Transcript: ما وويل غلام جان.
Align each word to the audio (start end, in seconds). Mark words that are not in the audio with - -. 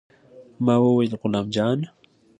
ما 0.65 0.75
وويل 0.83 1.11
غلام 1.21 1.47
جان. 1.55 1.79